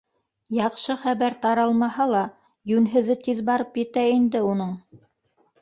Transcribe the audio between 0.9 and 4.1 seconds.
хәбәр таралмаһа ла, йүнһеҙе тиҙ барып етә